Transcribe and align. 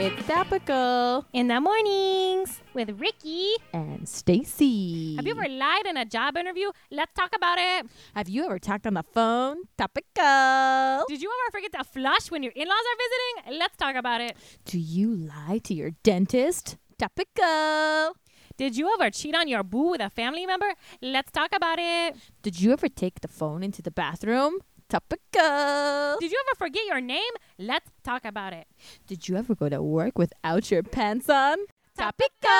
It's 0.03 0.25
topical 0.25 1.25
In 1.31 1.47
the 1.47 1.59
mornings 1.61 2.59
with 2.73 2.89
Ricky. 2.99 3.51
and 3.73 4.07
Stacy. 4.09 5.15
Have 5.17 5.27
you 5.27 5.33
ever 5.33 5.47
lied 5.47 5.85
in 5.85 5.95
a 5.97 6.05
job 6.05 6.37
interview? 6.37 6.71
Let's 6.89 7.13
talk 7.13 7.35
about 7.35 7.57
it. 7.59 7.85
Have 8.15 8.27
you 8.27 8.45
ever 8.45 8.57
talked 8.57 8.87
on 8.87 8.95
the 8.95 9.03
phone? 9.03 9.57
Topical. 9.77 11.05
Did 11.07 11.21
you 11.21 11.29
ever 11.29 11.51
forget 11.51 11.71
to 11.73 11.83
flush 11.83 12.31
when 12.31 12.41
your 12.41 12.53
in 12.55 12.67
laws 12.67 12.77
are 12.91 12.97
visiting? 13.05 13.59
Let's 13.59 13.75
talk 13.77 13.95
about 13.95 14.21
it. 14.21 14.37
Do 14.65 14.79
you 14.79 15.13
lie 15.15 15.59
to 15.65 15.73
your 15.73 15.91
dentist? 16.03 16.77
Topical. 16.97 18.15
Did 18.57 18.77
you 18.77 18.91
ever 18.93 19.09
cheat 19.11 19.35
on 19.35 19.47
your 19.47 19.63
boo 19.63 19.91
with 19.91 20.01
a 20.01 20.09
family 20.09 20.45
member? 20.45 20.73
Let's 21.01 21.31
talk 21.31 21.51
about 21.53 21.77
it. 21.79 22.15
Did 22.41 22.59
you 22.59 22.71
ever 22.73 22.87
take 22.89 23.21
the 23.21 23.27
phone 23.27 23.63
into 23.63 23.81
the 23.81 23.91
bathroom? 23.91 24.59
Topical. 24.91 26.17
Did 26.19 26.33
you 26.33 26.43
ever 26.49 26.55
forget 26.57 26.83
your 26.85 26.99
name? 26.99 27.31
Let's 27.57 27.89
talk 28.03 28.25
about 28.25 28.51
it. 28.51 28.67
Did 29.07 29.29
you 29.29 29.37
ever 29.37 29.55
go 29.55 29.69
to 29.69 29.81
work 29.81 30.17
without 30.17 30.69
your 30.69 30.83
pants 30.83 31.29
on? 31.29 31.59
Topical. 31.97 32.51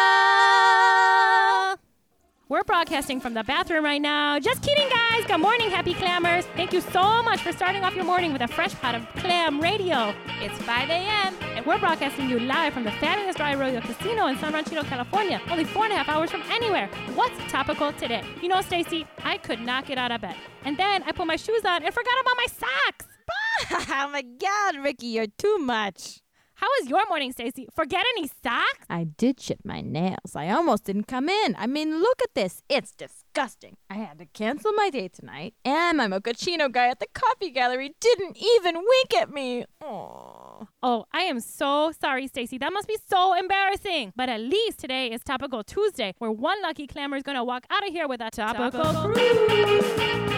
We're 2.52 2.66
broadcasting 2.66 3.22
from 3.22 3.34
the 3.34 3.46
bathroom 3.46 3.86
right 3.86 4.02
now. 4.02 4.38
Just 4.38 4.62
kidding, 4.62 4.90
guys. 4.90 5.24
Good 5.26 5.38
morning, 5.38 5.70
happy 5.70 5.94
clammers. 5.94 6.44
Thank 6.58 6.74
you 6.74 6.82
so 6.82 7.24
much 7.24 7.40
for 7.40 7.54
starting 7.54 7.86
off 7.86 7.96
your 7.96 8.04
morning 8.04 8.34
with 8.34 8.42
a 8.42 8.48
fresh 8.50 8.76
pot 8.76 8.94
of 8.94 9.08
clam 9.16 9.62
radio. 9.62 10.14
It's 10.42 10.58
5 10.64 10.90
a.m., 10.90 11.34
and 11.56 11.66
we're 11.66 11.80
broadcasting 11.80 12.30
you 12.30 12.42
live 12.42 12.74
from 12.74 12.84
the 12.84 12.92
fabulous 12.92 13.38
Dry 13.38 13.54
Arroyo 13.54 13.80
Casino 13.80 14.28
in 14.28 14.38
San 14.38 14.52
Ranchito, 14.52 14.84
California, 14.84 15.40
only 15.50 15.64
four 15.64 15.86
and 15.86 15.94
a 15.94 15.96
half 15.96 16.10
hours 16.10 16.30
from 16.30 16.42
anywhere. 16.50 16.90
What's 17.16 17.40
topical 17.50 17.94
today? 17.94 18.22
You 18.42 18.50
know, 18.50 18.60
Stacy, 18.60 19.08
I 19.24 19.38
could 19.38 19.62
not 19.62 19.86
get 19.86 19.98
out 19.98 20.12
of 20.12 20.20
bed. 20.20 20.36
And 20.66 20.76
then 20.76 21.04
I 21.04 21.14
put 21.14 21.28
my 21.28 21.38
shoes 21.38 21.64
on 21.64 21.86
and 21.86 21.94
forgot 21.94 22.20
about 22.20 22.36
my 22.36 22.48
socks. 22.48 23.06
oh 23.94 24.10
my 24.12 24.24
God, 24.24 24.84
Ricky, 24.84 25.08
you're 25.08 25.28
too 25.38 25.58
much. 25.60 26.20
How 26.62 26.68
was 26.80 26.90
your 26.92 27.02
morning, 27.10 27.32
Stacy? 27.32 27.68
Forget 27.74 28.06
any 28.16 28.28
socks? 28.28 28.86
I 28.88 29.06
did 29.06 29.38
chip 29.38 29.62
my 29.64 29.82
nails. 29.82 30.36
I 30.36 30.52
almost 30.52 30.84
didn't 30.84 31.08
come 31.08 31.28
in. 31.28 31.56
I 31.58 31.66
mean, 31.66 32.00
look 32.00 32.22
at 32.22 32.36
this. 32.36 32.62
It's 32.70 32.92
disgusting. 32.92 33.78
I 33.90 33.96
had 33.96 34.20
to 34.20 34.28
cancel 34.28 34.72
my 34.74 34.92
date 34.92 35.14
tonight, 35.14 35.56
and 35.66 35.98
my 35.98 36.06
mochaccino 36.06 36.72
guy 36.72 36.90
at 36.90 37.00
the 37.00 37.08
coffee 37.16 37.50
gallery 37.50 37.96
didn't 38.00 38.38
even 38.38 38.76
wink 38.76 39.16
at 39.20 39.32
me. 39.32 39.66
Aww. 39.82 40.68
Oh, 40.84 41.06
I 41.12 41.22
am 41.22 41.40
so 41.40 41.94
sorry, 42.00 42.28
Stacy. 42.28 42.60
That 42.60 42.72
must 42.72 42.88
be 42.88 42.98
so 43.10 43.34
embarrassing. 43.34 44.14
But 44.16 44.30
at 44.30 44.42
least 44.42 44.78
today 44.78 45.08
is 45.08 45.22
Topical 45.24 45.64
Tuesday, 45.64 46.14
where 46.20 46.30
one 46.30 46.62
lucky 46.62 46.86
clamor 46.86 47.18
is 47.18 47.24
going 47.24 47.38
to 47.38 47.44
walk 47.44 47.66
out 47.72 47.88
of 47.88 47.92
here 47.92 48.08
with 48.08 48.22
a 48.22 48.30
topical, 48.30 48.70
Topical 48.70 50.31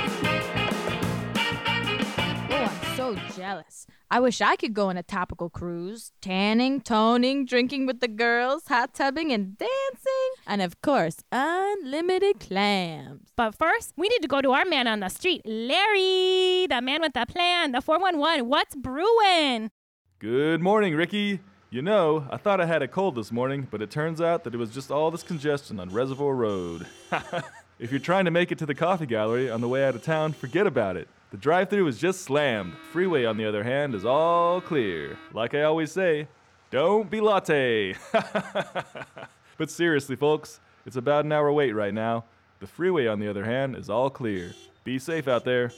so 3.03 3.15
jealous. 3.35 3.85
I 4.09 4.19
wish 4.19 4.39
I 4.39 4.55
could 4.55 4.73
go 4.73 4.89
on 4.89 4.97
a 4.97 5.03
topical 5.03 5.49
cruise. 5.49 6.11
Tanning, 6.21 6.79
toning, 6.79 7.45
drinking 7.45 7.85
with 7.85 7.99
the 7.99 8.07
girls, 8.07 8.67
hot 8.67 8.93
tubbing, 8.93 9.31
and 9.31 9.57
dancing. 9.57 10.29
And 10.47 10.61
of 10.61 10.81
course, 10.81 11.17
unlimited 11.31 12.39
clams. 12.39 13.29
But 13.35 13.55
first, 13.55 13.93
we 13.97 14.07
need 14.07 14.21
to 14.21 14.27
go 14.27 14.41
to 14.41 14.51
our 14.51 14.65
man 14.65 14.87
on 14.87 15.01
the 15.01 15.09
street, 15.09 15.41
Larry, 15.45 16.67
the 16.67 16.81
man 16.81 17.01
with 17.01 17.13
the 17.13 17.25
plan, 17.25 17.73
the 17.73 17.81
411. 17.81 18.47
What's 18.47 18.75
brewing? 18.75 19.71
Good 20.19 20.61
morning, 20.61 20.95
Ricky. 20.95 21.41
You 21.69 21.81
know, 21.81 22.27
I 22.29 22.37
thought 22.37 22.61
I 22.61 22.65
had 22.67 22.83
a 22.83 22.87
cold 22.87 23.15
this 23.15 23.31
morning, 23.31 23.67
but 23.69 23.81
it 23.81 23.89
turns 23.89 24.21
out 24.21 24.43
that 24.43 24.53
it 24.53 24.57
was 24.57 24.69
just 24.69 24.91
all 24.91 25.09
this 25.11 25.23
congestion 25.23 25.79
on 25.79 25.89
Reservoir 25.89 26.35
Road. 26.35 26.85
if 27.79 27.91
you're 27.91 27.99
trying 27.99 28.25
to 28.25 28.31
make 28.31 28.51
it 28.51 28.59
to 28.59 28.65
the 28.65 28.75
coffee 28.75 29.07
gallery 29.07 29.49
on 29.49 29.59
the 29.59 29.67
way 29.67 29.83
out 29.83 29.95
of 29.95 30.03
town, 30.03 30.33
forget 30.33 30.67
about 30.67 30.95
it. 30.95 31.09
The 31.33 31.39
drive 31.39 31.71
through 31.71 31.87
is 31.87 31.97
just 31.97 32.21
slammed. 32.21 32.75
Freeway, 32.91 33.25
on 33.25 33.37
the 33.37 33.45
other 33.45 33.63
hand, 33.63 33.95
is 33.95 34.05
all 34.05 34.61
clear. 34.61 35.17
Like 35.33 35.55
I 35.55 35.63
always 35.63 35.91
say, 35.91 36.27
don't 36.69 37.09
be 37.09 37.21
latte. 37.21 37.95
but 39.57 39.71
seriously, 39.71 40.15
folks, 40.15 40.59
it's 40.85 40.95
about 40.95 41.25
an 41.25 41.31
hour 41.31 41.51
wait 41.51 41.71
right 41.71 41.91
now. 41.91 42.25
The 42.59 42.67
freeway, 42.67 43.07
on 43.07 43.19
the 43.19 43.27
other 43.27 43.45
hand, 43.45 43.75
is 43.75 43.89
all 43.89 44.11
clear. 44.11 44.53
Be 44.83 44.99
safe 44.99 45.27
out 45.27 45.43
there. 45.43 45.69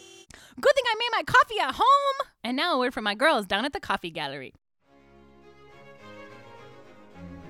Good 0.60 0.76
thing 0.76 0.84
I 0.88 0.96
made 1.00 1.10
my 1.14 1.24
coffee 1.24 1.60
at 1.62 1.76
home. 1.76 2.28
And 2.44 2.58
now 2.58 2.76
a 2.76 2.80
word 2.80 2.94
from 2.94 3.06
my 3.06 3.16
girls 3.16 3.46
down 3.46 3.64
at 3.64 3.72
the 3.72 3.80
coffee 3.80 4.12
gallery. 4.12 4.54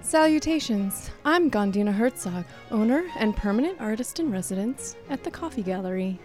Salutations. 0.02 1.10
I'm 1.26 1.50
Gondina 1.50 1.92
Herzog, 1.92 2.46
owner 2.70 3.06
and 3.18 3.36
permanent 3.36 3.82
artist 3.82 4.20
in 4.20 4.32
residence 4.32 4.96
at 5.10 5.24
the 5.24 5.32
Coffee 5.32 5.64
Gallery. 5.64 6.20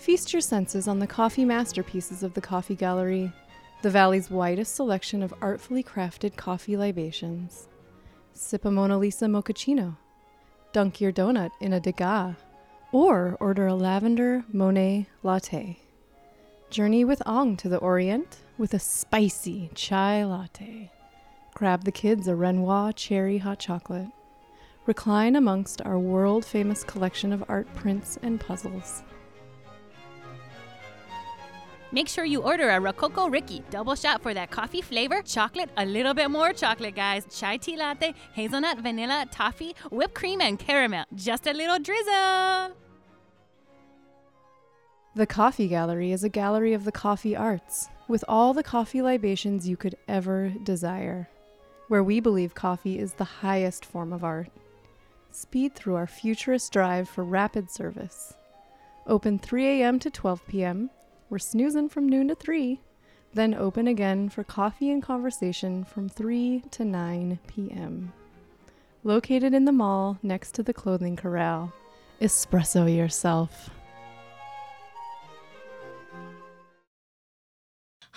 Feast 0.00 0.32
your 0.32 0.40
senses 0.40 0.88
on 0.88 0.98
the 0.98 1.06
coffee 1.06 1.44
masterpieces 1.44 2.22
of 2.22 2.32
the 2.32 2.40
Coffee 2.40 2.74
Gallery, 2.74 3.30
the 3.82 3.90
valley's 3.90 4.30
widest 4.30 4.74
selection 4.74 5.22
of 5.22 5.34
artfully 5.42 5.82
crafted 5.82 6.36
coffee 6.36 6.74
libations. 6.74 7.68
Sip 8.32 8.64
a 8.64 8.70
Mona 8.70 8.96
Lisa 8.96 9.26
mochaccino, 9.26 9.98
dunk 10.72 11.02
your 11.02 11.12
donut 11.12 11.50
in 11.60 11.74
a 11.74 11.80
Degas, 11.80 12.34
or 12.92 13.36
order 13.40 13.66
a 13.66 13.74
lavender 13.74 14.42
Monet 14.50 15.06
latte. 15.22 15.78
Journey 16.70 17.04
with 17.04 17.20
Ong 17.26 17.54
to 17.58 17.68
the 17.68 17.76
Orient 17.76 18.38
with 18.56 18.72
a 18.72 18.78
spicy 18.78 19.70
chai 19.74 20.24
latte. 20.24 20.90
Grab 21.52 21.84
the 21.84 21.92
kids 21.92 22.26
a 22.26 22.34
Renoir 22.34 22.94
cherry 22.94 23.36
hot 23.36 23.58
chocolate. 23.58 24.08
Recline 24.86 25.36
amongst 25.36 25.82
our 25.82 25.98
world 25.98 26.46
famous 26.46 26.84
collection 26.84 27.34
of 27.34 27.44
art 27.50 27.72
prints 27.74 28.18
and 28.22 28.40
puzzles. 28.40 29.02
Make 31.92 32.06
sure 32.06 32.24
you 32.24 32.42
order 32.42 32.70
a 32.70 32.80
Rococo 32.80 33.28
Ricky 33.28 33.64
double 33.68 33.96
shot 33.96 34.22
for 34.22 34.32
that 34.32 34.50
coffee 34.50 34.80
flavor, 34.80 35.22
chocolate, 35.22 35.70
a 35.76 35.84
little 35.84 36.14
bit 36.14 36.30
more 36.30 36.52
chocolate, 36.52 36.94
guys. 36.94 37.26
Chai 37.36 37.56
tea 37.56 37.76
latte, 37.76 38.14
hazelnut, 38.32 38.78
vanilla, 38.78 39.26
toffee, 39.32 39.74
whipped 39.90 40.14
cream, 40.14 40.40
and 40.40 40.56
caramel. 40.56 41.04
Just 41.16 41.48
a 41.48 41.52
little 41.52 41.80
drizzle. 41.80 42.76
The 45.16 45.26
Coffee 45.26 45.66
Gallery 45.66 46.12
is 46.12 46.22
a 46.22 46.28
gallery 46.28 46.72
of 46.74 46.84
the 46.84 46.92
coffee 46.92 47.34
arts, 47.34 47.88
with 48.06 48.24
all 48.28 48.54
the 48.54 48.62
coffee 48.62 49.02
libations 49.02 49.68
you 49.68 49.76
could 49.76 49.96
ever 50.06 50.54
desire, 50.62 51.28
where 51.88 52.04
we 52.04 52.20
believe 52.20 52.54
coffee 52.54 53.00
is 53.00 53.14
the 53.14 53.24
highest 53.24 53.84
form 53.84 54.12
of 54.12 54.22
art. 54.22 54.50
Speed 55.32 55.74
through 55.74 55.96
our 55.96 56.06
futurist 56.06 56.72
drive 56.72 57.08
for 57.08 57.24
rapid 57.24 57.68
service. 57.68 58.34
Open 59.08 59.40
3 59.40 59.80
a.m. 59.80 59.98
to 59.98 60.10
12 60.10 60.46
p.m. 60.46 60.90
We're 61.30 61.38
snoozing 61.38 61.88
from 61.88 62.08
noon 62.08 62.26
to 62.26 62.34
3. 62.34 62.80
Then 63.32 63.54
open 63.54 63.86
again 63.86 64.28
for 64.30 64.42
coffee 64.42 64.90
and 64.90 65.00
conversation 65.00 65.84
from 65.84 66.08
3 66.08 66.64
to 66.72 66.84
9 66.84 67.38
p.m. 67.46 68.12
Located 69.04 69.54
in 69.54 69.64
the 69.64 69.70
mall 69.70 70.18
next 70.24 70.56
to 70.56 70.64
the 70.64 70.74
clothing 70.74 71.14
corral. 71.14 71.72
Espresso 72.20 72.92
yourself. 72.92 73.70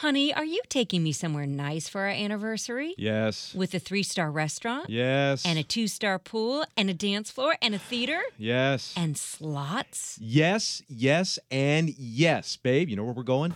Honey, 0.04 0.34
are 0.34 0.44
you 0.44 0.62
taking 0.68 1.02
me 1.02 1.14
somewhere 1.14 1.46
nice 1.46 1.88
for 1.88 2.02
our 2.02 2.10
anniversary? 2.10 2.94
Yes. 2.98 3.56
With 3.56 3.74
a 3.74 3.80
three 3.80 4.04
star 4.04 4.30
restaurant? 4.30 4.90
Yes. 4.90 5.46
And 5.46 5.58
a 5.58 5.64
two 5.64 5.88
star 5.88 6.20
pool? 6.20 6.66
And 6.76 6.90
a 6.90 6.94
dance 6.94 7.32
floor? 7.32 7.56
And 7.62 7.74
a 7.74 7.80
theater? 7.80 8.22
yes. 8.38 8.94
And 8.98 9.18
slots? 9.18 10.20
yes, 10.22 10.84
yes, 10.90 11.40
and 11.50 11.88
yes, 11.98 12.58
babe. 12.58 12.90
You 12.90 12.98
know 12.98 13.06
where 13.06 13.14
we're 13.14 13.24
going? 13.24 13.54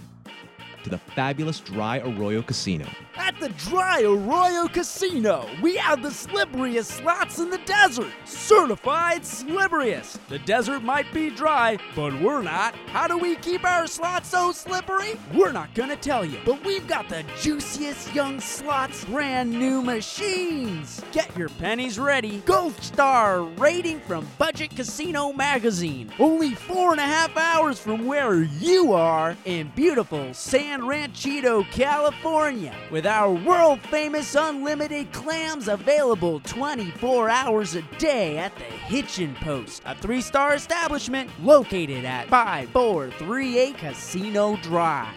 To 0.87 0.91
the 0.91 1.11
fabulous 1.15 1.59
Dry 1.59 1.97
Arroyo 1.97 2.41
Casino. 2.41 2.85
At 3.17 3.37
the 3.41 3.49
Dry 3.49 4.03
Arroyo 4.03 4.67
Casino, 4.69 5.45
we 5.61 5.75
have 5.75 6.01
the 6.01 6.09
slipperiest 6.09 6.85
slots 6.85 7.39
in 7.39 7.49
the 7.49 7.57
desert. 7.65 8.13
Certified 8.23 9.23
slipperiest. 9.23 10.19
The 10.29 10.39
desert 10.39 10.83
might 10.83 11.11
be 11.13 11.29
dry, 11.29 11.77
but 11.93 12.17
we're 12.21 12.41
not. 12.41 12.73
How 12.87 13.05
do 13.05 13.17
we 13.17 13.35
keep 13.35 13.65
our 13.65 13.85
slots 13.85 14.29
so 14.29 14.53
slippery? 14.53 15.19
We're 15.33 15.51
not 15.51 15.73
gonna 15.73 15.97
tell 15.97 16.23
you, 16.23 16.39
but 16.45 16.63
we've 16.63 16.87
got 16.87 17.09
the 17.09 17.25
juiciest 17.41 18.15
young 18.15 18.39
slots, 18.39 19.03
brand 19.03 19.51
new 19.51 19.81
machines. 19.81 21.03
Get 21.11 21.35
your 21.35 21.49
pennies 21.49 21.99
ready. 21.99 22.41
Gold 22.45 22.81
Star 22.81 23.41
rating 23.41 23.99
from 24.01 24.25
Budget 24.37 24.73
Casino 24.75 25.33
Magazine. 25.33 26.13
Only 26.17 26.53
four 26.55 26.91
and 26.91 27.01
a 27.01 27.03
half 27.03 27.35
hours 27.35 27.77
from 27.77 28.05
where 28.05 28.43
you 28.43 28.93
are 28.93 29.35
in 29.43 29.69
beautiful 29.75 30.33
San 30.33 30.76
Ranchito, 30.85 31.63
California. 31.71 32.75
With 32.91 33.05
our 33.05 33.31
world 33.31 33.79
famous 33.81 34.35
unlimited 34.35 35.11
clams 35.13 35.67
available 35.67 36.39
24 36.41 37.29
hours 37.29 37.75
a 37.75 37.81
day 37.97 38.37
at 38.37 38.55
the 38.55 38.63
Hitchin 38.63 39.35
Post, 39.35 39.81
a 39.85 39.95
three 39.95 40.21
star 40.21 40.53
establishment 40.53 41.29
located 41.41 42.05
at 42.05 42.27
5438 42.27 43.77
Casino 43.77 44.57
Drive. 44.57 45.13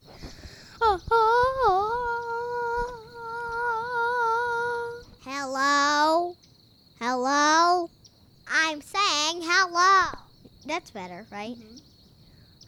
Hello? 5.25 6.35
Hello? 6.99 7.89
I'm 8.51 8.81
saying 8.81 9.41
hello. 9.41 10.11
That's 10.65 10.91
better, 10.91 11.25
right? 11.31 11.55
Mm-hmm. 11.55 11.77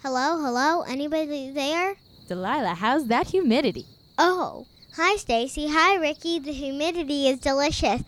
Hello, 0.01 0.37
hello? 0.41 0.83
Anybody 0.83 1.51
there? 1.51 1.97
Delilah, 2.29 2.75
how's 2.75 3.07
that 3.07 3.29
humidity? 3.29 3.87
Oh. 4.19 4.67
Hi, 4.95 5.15
Stacy. 5.15 5.69
Hi, 5.69 5.95
Ricky. 5.95 6.37
The 6.37 6.53
humidity 6.53 7.27
is 7.27 7.39
delicious. 7.39 8.03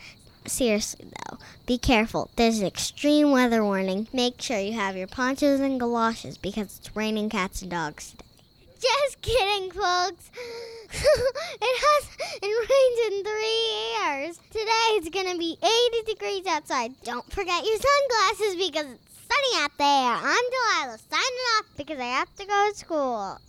Seriously, 0.46 1.08
though, 1.10 1.40
be 1.66 1.80
careful. 1.80 2.30
There's 2.36 2.60
an 2.60 2.68
extreme 2.68 3.32
weather 3.32 3.64
warning. 3.64 4.08
Make 4.14 4.40
sure 4.40 4.60
you 4.60 4.74
have 4.74 4.96
your 4.96 5.08
ponchos 5.08 5.60
and 5.60 5.80
galoshes 5.80 6.38
because 6.38 6.78
it's 6.78 6.96
raining 6.96 7.30
cats 7.30 7.64
and 7.64 7.72
dogs 7.72 8.12
today. 8.12 8.26
Just 8.80 9.24
kidding, 9.24 9.72
folks. 9.72 10.30
it 10.92 11.76
has 11.86 12.10
it 12.44 12.70
rained 12.70 13.14
in 13.14 13.24
three 13.24 13.66
years. 13.98 14.38
Today 14.52 14.88
it's 14.98 15.10
gonna 15.10 15.40
be 15.40 15.58
80 15.98 16.14
degrees 16.14 16.46
outside. 16.46 16.94
Don't 17.04 17.32
forget 17.32 17.66
your 17.66 17.80
sunglasses 17.80 18.68
because 18.68 18.86
it's 18.86 19.28
sunny 19.28 19.64
out 19.64 19.72
there. 19.80 19.88
I'm 19.88 20.46
Delilah 20.52 21.00
signing 21.10 21.48
off 21.58 21.66
because 21.76 22.00
I 22.00 22.04
have 22.04 22.36
to 22.36 22.46
go 22.46 22.70
to 22.72 22.78
school. 22.78 23.40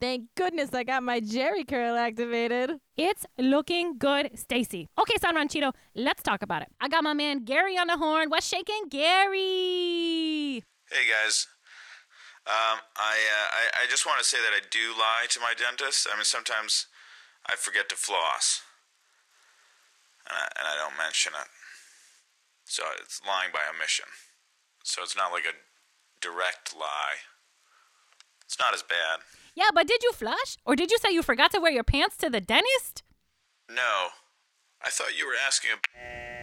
Thank 0.00 0.28
goodness 0.36 0.72
I 0.72 0.84
got 0.84 1.02
my 1.02 1.20
Jheri 1.20 1.66
curl 1.66 1.96
activated. 1.96 2.78
It's 2.96 3.26
looking 3.36 3.98
good, 3.98 4.38
Stacy. 4.38 4.88
Okay, 4.96 5.14
San 5.20 5.34
Ranchito, 5.34 5.72
let's 5.96 6.22
talk 6.22 6.42
about 6.42 6.62
it. 6.62 6.68
I 6.80 6.88
got 6.88 7.02
my 7.02 7.14
man 7.14 7.44
Gary 7.44 7.76
on 7.76 7.88
the 7.88 7.96
horn. 7.96 8.30
What's 8.30 8.46
shaking, 8.46 8.88
Gary? 8.88 10.62
Hey 10.90 11.04
guys, 11.10 11.48
um, 12.46 12.78
I, 12.96 13.16
uh, 13.18 13.48
I 13.52 13.84
I 13.84 13.86
just 13.90 14.06
want 14.06 14.18
to 14.20 14.24
say 14.24 14.38
that 14.38 14.54
I 14.54 14.60
do 14.70 14.94
lie 14.96 15.26
to 15.30 15.40
my 15.40 15.52
dentist. 15.58 16.06
I 16.10 16.16
mean, 16.16 16.24
sometimes 16.24 16.86
I 17.46 17.56
forget 17.56 17.88
to 17.88 17.96
floss, 17.96 18.62
and 20.26 20.36
I, 20.38 20.44
and 20.58 20.68
I 20.68 20.76
don't 20.76 20.96
mention 20.96 21.32
it. 21.34 21.48
So 22.64 22.84
it's 23.02 23.20
lying 23.26 23.50
by 23.52 23.60
omission. 23.68 24.06
So 24.84 25.02
it's 25.02 25.16
not 25.16 25.32
like 25.32 25.44
a 25.44 25.56
direct 26.20 26.74
lie. 26.78 27.26
It's 28.44 28.58
not 28.58 28.72
as 28.72 28.82
bad. 28.82 29.20
Yeah, 29.58 29.70
but 29.74 29.88
did 29.88 30.04
you 30.04 30.12
flush? 30.12 30.56
Or 30.64 30.76
did 30.76 30.92
you 30.92 30.98
say 30.98 31.10
you 31.10 31.20
forgot 31.22 31.50
to 31.50 31.58
wear 31.60 31.72
your 31.72 31.82
pants 31.82 32.16
to 32.18 32.30
the 32.30 32.40
dentist? 32.40 33.02
No, 33.68 34.10
I 34.84 34.88
thought 34.90 35.18
you 35.18 35.26
were 35.26 35.34
asking. 35.46 35.70
A- 35.72 36.38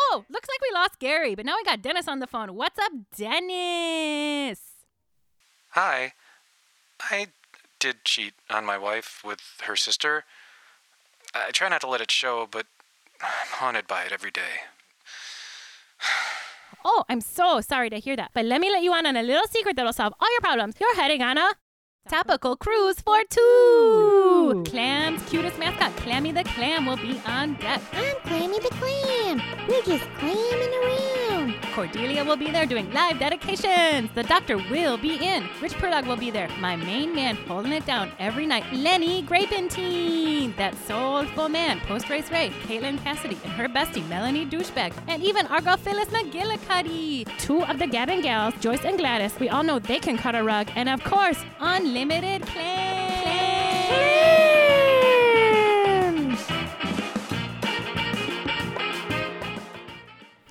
Oh, 0.00 0.24
looks 0.30 0.48
like 0.48 0.60
we 0.62 0.70
lost 0.72 0.98
Gary, 1.00 1.34
but 1.34 1.44
now 1.44 1.56
we 1.56 1.64
got 1.64 1.82
Dennis 1.82 2.08
on 2.08 2.20
the 2.20 2.26
phone. 2.26 2.54
What's 2.54 2.78
up, 2.78 2.92
Dennis? 3.14 4.60
Hi. 5.70 6.12
I 7.10 7.26
did 7.78 8.04
cheat 8.04 8.32
on 8.48 8.64
my 8.64 8.78
wife 8.78 9.20
with 9.24 9.40
her 9.64 9.76
sister. 9.76 10.24
I 11.34 11.50
try 11.50 11.68
not 11.68 11.80
to 11.82 11.88
let 11.88 12.00
it 12.00 12.10
show, 12.12 12.48
but 12.50 12.66
I'm 13.20 13.48
haunted 13.60 13.86
by 13.86 14.04
it 14.04 14.12
every 14.12 14.30
day. 14.30 14.54
Oh, 16.84 17.04
I'm 17.08 17.20
so 17.20 17.60
sorry 17.60 17.90
to 17.90 17.98
hear 17.98 18.14
that. 18.16 18.30
But 18.32 18.44
let 18.46 18.60
me 18.60 18.70
let 18.70 18.84
you 18.84 18.92
on 18.94 19.04
on 19.04 19.16
a 19.16 19.22
little 19.22 19.46
secret 19.48 19.74
that'll 19.76 19.92
solve 19.92 20.14
all 20.20 20.30
your 20.32 20.40
problems. 20.40 20.76
You're 20.80 20.94
heading 20.94 21.20
on 21.22 21.36
a 21.36 21.50
topical 22.06 22.56
cruise 22.56 23.00
for 23.00 23.18
two. 23.28 24.64
Clam's 24.66 25.22
cutest 25.28 25.58
mascot, 25.58 25.94
Clammy 25.96 26.32
the 26.32 26.44
Clam, 26.44 26.86
will 26.86 26.96
be 26.96 27.20
on 27.26 27.54
deck. 27.54 27.80
I'm 27.92 28.16
Clammy 28.22 28.58
the 28.60 28.70
Clam. 28.70 29.42
We're 29.68 29.82
just 29.82 30.04
clamming 30.18 30.74
around. 30.82 31.07
Cordelia 31.78 32.24
will 32.24 32.36
be 32.36 32.50
there 32.50 32.66
doing 32.66 32.92
live 32.92 33.20
dedications. 33.20 34.10
The 34.12 34.24
doctor 34.24 34.56
will 34.56 34.96
be 34.96 35.14
in. 35.14 35.48
Rich 35.62 35.74
Purdog 35.74 36.08
will 36.08 36.16
be 36.16 36.28
there. 36.28 36.48
My 36.58 36.74
main 36.74 37.14
man 37.14 37.36
holding 37.36 37.70
it 37.70 37.86
down 37.86 38.10
every 38.18 38.46
night, 38.46 38.64
Lenny 38.72 39.22
Grapentine. 39.22 40.56
That 40.56 40.74
soulful 40.88 41.48
man, 41.48 41.78
post 41.82 42.10
race 42.10 42.32
Ray, 42.32 42.50
Caitlin 42.66 43.00
Cassidy, 43.04 43.38
and 43.44 43.52
her 43.52 43.68
bestie, 43.68 44.04
Melanie 44.08 44.44
Douchebag, 44.44 44.92
and 45.06 45.22
even 45.22 45.46
our 45.46 45.58
Argo 45.58 45.76
Phyllis 45.76 46.08
McGillicuddy. 46.08 47.28
Two 47.38 47.62
of 47.62 47.78
the 47.78 47.86
Gavin 47.86 48.22
gals, 48.22 48.54
Joyce 48.58 48.84
and 48.84 48.98
Gladys, 48.98 49.38
we 49.38 49.48
all 49.48 49.62
know 49.62 49.78
they 49.78 50.00
can 50.00 50.18
cut 50.18 50.34
a 50.34 50.42
rug. 50.42 50.66
And 50.74 50.88
of 50.88 51.04
course, 51.04 51.38
Unlimited 51.60 52.42
Clams. 52.42 52.98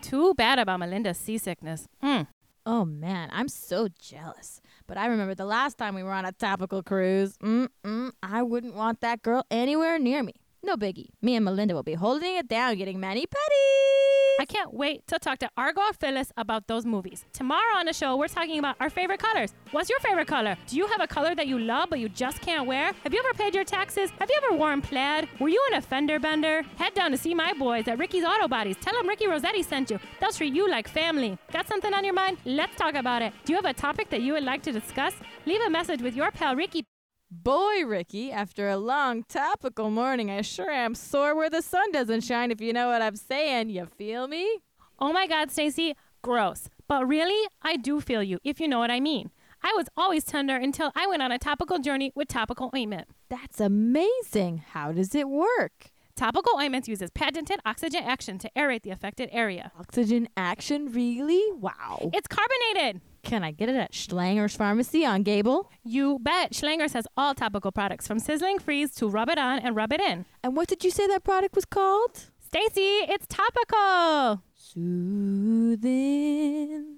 Too 0.07 0.33
bad 0.35 0.57
about 0.57 0.79
Melinda's 0.79 1.17
seasickness. 1.17 1.85
Mm. 2.01 2.27
Oh 2.65 2.85
man, 2.85 3.29
I'm 3.33 3.49
so 3.49 3.89
jealous. 3.99 4.61
But 4.87 4.95
I 4.97 5.07
remember 5.07 5.35
the 5.35 5.43
last 5.43 5.77
time 5.77 5.95
we 5.95 6.03
were 6.03 6.13
on 6.13 6.23
a 6.23 6.31
topical 6.31 6.81
cruise. 6.81 7.37
Mm-mm, 7.39 8.13
I 8.23 8.41
wouldn't 8.41 8.73
want 8.73 9.01
that 9.01 9.21
girl 9.21 9.43
anywhere 9.51 9.99
near 9.99 10.23
me. 10.23 10.31
No 10.63 10.77
biggie. 10.77 11.09
Me 11.21 11.35
and 11.35 11.43
Melinda 11.43 11.73
will 11.75 11.83
be 11.83 11.95
holding 11.95 12.37
it 12.37 12.47
down, 12.47 12.77
getting 12.77 13.01
mani 13.01 13.25
petties. 13.25 14.06
I 14.39 14.45
can't 14.45 14.71
wait 14.71 15.07
to 15.07 15.17
talk 15.17 15.39
to 15.39 15.49
Argo 15.57 15.81
Phyllis 15.99 16.31
about 16.37 16.67
those 16.67 16.85
movies. 16.85 17.25
Tomorrow 17.33 17.77
on 17.77 17.87
the 17.87 17.93
show, 17.93 18.15
we're 18.15 18.27
talking 18.27 18.59
about 18.59 18.75
our 18.79 18.89
favorite 18.89 19.19
colors. 19.19 19.51
What's 19.71 19.89
your 19.89 19.99
favorite 19.99 20.27
color? 20.27 20.55
Do 20.67 20.77
you 20.77 20.85
have 20.85 21.01
a 21.01 21.07
color 21.07 21.33
that 21.33 21.47
you 21.47 21.57
love 21.57 21.89
but 21.89 21.99
you 21.99 22.07
just 22.07 22.39
can't 22.41 22.67
wear? 22.67 22.93
Have 23.03 23.13
you 23.13 23.19
ever 23.19 23.33
paid 23.35 23.55
your 23.55 23.63
taxes? 23.63 24.11
Have 24.19 24.29
you 24.29 24.39
ever 24.45 24.55
worn 24.55 24.83
plaid? 24.83 25.27
Were 25.39 25.49
you 25.49 25.63
an 25.71 25.77
offender 25.79 26.19
bender? 26.19 26.61
Head 26.77 26.93
down 26.93 27.09
to 27.11 27.17
see 27.17 27.33
my 27.33 27.53
boys 27.53 27.87
at 27.87 27.97
Ricky's 27.97 28.23
Auto 28.23 28.47
Bodies. 28.47 28.75
Tell 28.79 28.93
them 28.93 29.07
Ricky 29.07 29.25
Rossetti 29.25 29.63
sent 29.63 29.89
you. 29.89 29.99
They'll 30.19 30.31
treat 30.31 30.53
you 30.53 30.69
like 30.69 30.87
family. 30.87 31.37
Got 31.51 31.67
something 31.67 31.93
on 31.93 32.05
your 32.05 32.13
mind? 32.13 32.37
Let's 32.45 32.75
talk 32.75 32.93
about 32.93 33.23
it. 33.23 33.33
Do 33.45 33.53
you 33.53 33.57
have 33.57 33.65
a 33.65 33.73
topic 33.73 34.11
that 34.11 34.21
you 34.21 34.33
would 34.33 34.43
like 34.43 34.61
to 34.63 34.71
discuss? 34.71 35.15
Leave 35.47 35.61
a 35.61 35.69
message 35.69 36.03
with 36.03 36.15
your 36.15 36.29
pal 36.29 36.55
Ricky. 36.55 36.85
Boy, 37.29 37.83
Ricky, 37.85 38.31
after 38.31 38.69
a 38.69 38.77
long 38.77 39.23
topical 39.23 39.89
morning, 39.89 40.31
I 40.31 40.39
sure 40.39 40.71
am 40.71 40.95
sore 40.95 41.35
where 41.35 41.49
the 41.49 41.61
sun 41.61 41.91
doesn't 41.91 42.23
shine, 42.23 42.51
if 42.51 42.61
you 42.61 42.71
know 42.71 42.87
what 42.87 43.01
I'm 43.01 43.17
saying. 43.17 43.69
You 43.69 43.85
feel 43.85 44.29
me? 44.29 44.59
Oh 44.97 45.11
my 45.11 45.27
God, 45.27 45.51
Stacy, 45.51 45.93
gross. 46.21 46.69
But 46.87 47.05
really, 47.05 47.49
I 47.61 47.75
do 47.75 47.99
feel 47.99 48.23
you, 48.23 48.39
if 48.45 48.61
you 48.61 48.67
know 48.69 48.79
what 48.79 48.91
I 48.91 49.01
mean. 49.01 49.31
I 49.61 49.73
was 49.75 49.87
always 49.97 50.23
tender 50.23 50.55
until 50.55 50.93
I 50.95 51.05
went 51.05 51.21
on 51.21 51.33
a 51.33 51.37
topical 51.37 51.79
journey 51.79 52.13
with 52.15 52.29
topical 52.29 52.71
ointment. 52.73 53.09
That's 53.27 53.59
amazing. 53.59 54.63
How 54.69 54.93
does 54.93 55.13
it 55.13 55.27
work? 55.27 55.91
Topical 56.17 56.57
ointments 56.57 56.87
uses 56.87 57.11
patented 57.11 57.59
oxygen 57.63 58.03
action 58.03 58.39
to 58.39 58.49
aerate 58.57 58.81
the 58.81 58.89
affected 58.89 59.29
area. 59.31 59.71
Oxygen 59.79 60.27
action, 60.35 60.91
really? 60.91 61.43
Wow. 61.53 62.09
It's 62.11 62.27
carbonated. 62.27 63.01
Can 63.21 63.43
I 63.43 63.51
get 63.51 63.69
it 63.69 63.75
at 63.75 63.91
Schlanger's 63.91 64.55
Pharmacy 64.55 65.05
on 65.05 65.21
Gable? 65.21 65.69
You 65.83 66.17
bet. 66.19 66.53
Schlanger's 66.53 66.93
has 66.93 67.05
all 67.15 67.35
topical 67.35 67.71
products 67.71 68.07
from 68.07 68.17
sizzling 68.17 68.57
freeze 68.57 68.95
to 68.95 69.07
rub 69.07 69.29
it 69.29 69.37
on 69.37 69.59
and 69.59 69.75
rub 69.75 69.93
it 69.93 70.01
in. 70.01 70.25
And 70.43 70.55
what 70.55 70.67
did 70.67 70.83
you 70.83 70.89
say 70.89 71.05
that 71.05 71.23
product 71.23 71.53
was 71.53 71.65
called? 71.65 72.31
Stacy, 72.39 73.05
it's 73.07 73.27
topical. 73.27 74.41
Soothing 74.55 75.75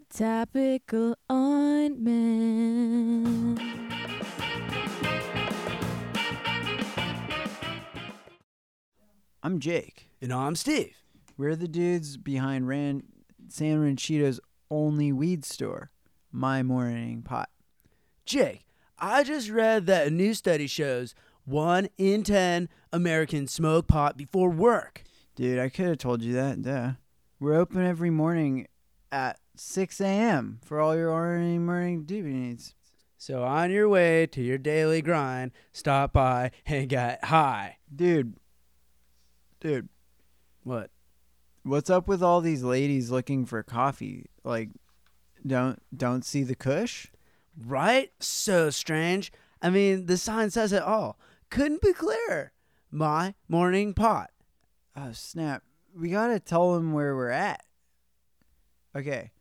topical 0.09 1.17
ointment. 1.29 2.29
I'm 9.41 9.59
Jake. 9.59 10.09
And 10.21 10.33
I'm 10.33 10.55
Steve. 10.55 10.97
We're 11.37 11.55
the 11.55 11.69
dudes 11.69 12.17
behind 12.17 12.67
Ran- 12.67 13.03
San 13.47 13.79
Ranchito's 13.81 14.41
only 14.69 15.13
weed 15.13 15.45
store, 15.45 15.91
My 16.29 16.61
Morning 16.61 17.21
Pot. 17.21 17.49
Jake, 18.25 18.65
I 18.97 19.23
just 19.23 19.49
read 19.49 19.85
that 19.85 20.07
a 20.07 20.11
new 20.11 20.33
study 20.33 20.67
shows 20.67 21.15
one 21.45 21.87
in 21.97 22.23
10 22.23 22.67
Americans 22.91 23.53
smoke 23.53 23.87
pot 23.87 24.17
before 24.17 24.49
work. 24.49 25.03
Dude, 25.35 25.57
I 25.57 25.69
could 25.69 25.87
have 25.87 25.97
told 25.99 26.21
you 26.21 26.33
that. 26.33 26.61
Duh. 26.61 26.91
We're 27.39 27.55
open 27.55 27.85
every 27.85 28.09
morning 28.09 28.67
at 29.09 29.39
6 29.55 30.01
a.m. 30.01 30.59
for 30.65 30.81
all 30.81 30.97
your 30.97 31.11
morning 31.11 31.65
morning 31.65 32.03
doobie 32.03 32.25
needs. 32.25 32.75
So 33.17 33.43
on 33.43 33.71
your 33.71 33.87
way 33.87 34.27
to 34.27 34.41
your 34.41 34.57
daily 34.57 35.01
grind, 35.01 35.51
stop 35.71 36.11
by 36.11 36.51
and 36.65 36.89
get 36.89 37.23
high. 37.23 37.77
Dude. 37.95 38.35
Dude. 39.59 39.89
What? 40.63 40.91
What's 41.63 41.89
up 41.89 42.07
with 42.07 42.23
all 42.23 42.41
these 42.41 42.63
ladies 42.63 43.11
looking 43.11 43.45
for 43.45 43.61
coffee? 43.63 44.27
Like 44.43 44.69
don't 45.45 45.81
don't 45.95 46.25
see 46.25 46.43
the 46.43 46.55
kush? 46.55 47.07
Right? 47.57 48.11
So 48.19 48.69
strange. 48.69 49.31
I 49.61 49.69
mean, 49.69 50.05
the 50.05 50.17
sign 50.17 50.49
says 50.49 50.71
it 50.71 50.83
all. 50.83 51.19
Couldn't 51.49 51.81
be 51.81 51.93
clearer. 51.93 52.53
My 52.91 53.33
morning 53.47 53.93
pot. 53.93 54.31
Oh, 54.95 55.11
snap. 55.11 55.63
We 55.95 56.09
got 56.09 56.27
to 56.27 56.39
tell 56.39 56.73
them 56.73 56.93
where 56.93 57.15
we're 57.15 57.29
at. 57.29 57.63
Okay. 58.95 59.31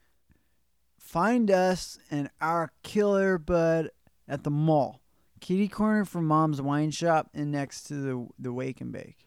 Find 0.99 1.51
us 1.51 1.99
and 2.11 2.31
our 2.41 2.73
killer 2.83 3.39
bud 3.39 3.91
at 4.27 4.45
the 4.45 4.51
mall. 4.51 5.01
Kitty 5.41 5.69
corner 5.69 6.05
from 6.05 6.27
Mom's 6.27 6.61
wine 6.61 6.91
shop 6.91 7.31
and 7.33 7.53
next 7.53 7.85
to 7.85 7.95
the 7.95 8.27
the 8.39 8.53
wake 8.53 8.81
and 8.81 8.93
bake. 8.93 9.19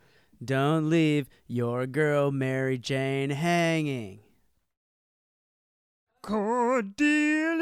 Don't 0.43 0.89
leave 0.89 1.29
your 1.45 1.86
girl 1.86 2.31
Mary 2.31 2.79
Jane 2.79 3.29
hanging. 3.29 4.21
Cordelia 6.24 7.62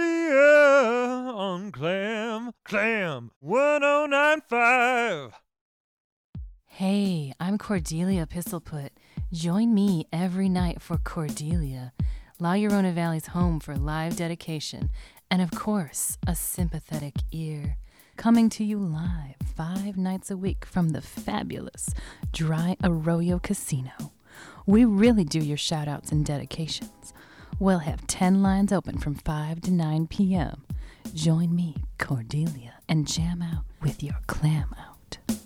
on 1.36 1.74
Clam, 1.74 2.54
Clam 2.64 3.32
1095. 3.42 5.34
Hey, 6.68 7.34
I'm 7.38 7.58
Cordelia 7.58 8.26
Pistolput. 8.26 8.92
Join 9.34 9.74
me 9.74 10.06
every 10.14 10.48
night 10.48 10.82
for 10.82 10.98
Cordelia, 10.98 11.92
La 12.40 12.54
Llorona 12.54 12.94
Valley's 12.94 13.28
home 13.28 13.60
for 13.60 13.76
live 13.76 14.16
dedication, 14.16 14.90
and 15.30 15.42
of 15.42 15.52
course, 15.52 16.18
a 16.26 16.34
sympathetic 16.34 17.16
ear. 17.34 17.76
Coming 18.20 18.50
to 18.50 18.66
you 18.66 18.78
live 18.78 19.38
five 19.56 19.96
nights 19.96 20.30
a 20.30 20.36
week 20.36 20.66
from 20.66 20.90
the 20.90 21.02
fabulous 21.02 21.92
Dry 22.34 22.76
Arroyo 22.84 23.40
Casino. 23.40 24.12
We 24.66 24.84
really 24.84 25.24
do 25.24 25.40
your 25.40 25.56
shout 25.56 25.88
outs 25.88 26.12
and 26.12 26.26
dedications. 26.26 27.14
We'll 27.60 27.80
have 27.80 28.06
10 28.08 28.44
lines 28.44 28.74
open 28.74 28.98
from 28.98 29.16
5 29.16 29.62
to 29.62 29.72
9 29.72 30.08
p.m. 30.08 30.66
Join 31.14 31.56
me, 31.56 31.78
Cordelia, 31.98 32.80
and 32.90 33.08
jam 33.08 33.42
out 33.42 33.64
with 33.82 34.04
your 34.04 34.20
clam 34.28 34.76
out. 34.78 35.39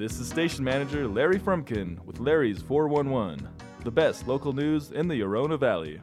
This 0.00 0.18
is 0.18 0.30
station 0.30 0.64
manager 0.64 1.06
Larry 1.06 1.38
Frumkin 1.38 2.02
with 2.06 2.20
Larry's 2.20 2.62
411, 2.62 3.46
the 3.84 3.90
best 3.90 4.26
local 4.26 4.54
news 4.54 4.92
in 4.92 5.08
the 5.08 5.20
Llorona 5.20 5.60
Valley. 5.60 6.00